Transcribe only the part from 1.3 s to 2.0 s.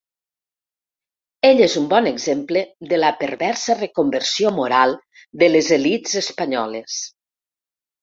Ell és un